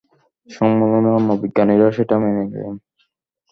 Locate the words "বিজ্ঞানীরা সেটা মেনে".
1.41-2.43